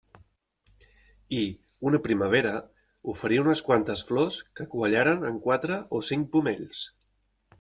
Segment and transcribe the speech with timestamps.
[1.39, 1.41] I,
[1.89, 2.53] una primavera,
[3.13, 6.83] oferí unes quantes flors que quallaren en quatre o cinc pomells.